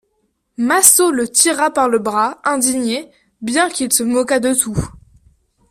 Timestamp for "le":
1.11-1.27, 1.87-1.99